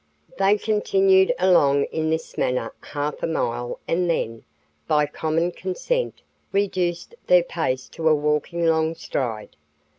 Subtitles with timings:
[0.39, 4.43] They continued along in this manner half a mile and then,
[4.87, 9.55] by common consent, reduced their pace to a walking long stride.